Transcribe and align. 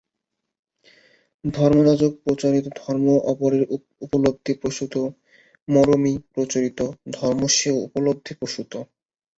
ধর্মযাজক-প্রচারিত 1.43 2.65
ধর্ম 2.79 3.03
অপরের 3.31 3.63
উপলব্ধি-প্রসূত, 4.01 4.93
মরমী- 5.67 6.23
প্রচারিত 6.33 6.79
ধর্ম 7.15 7.41
স্বীয় 7.55 7.77
উপলব্ধি-প্রসূত। 7.87 8.71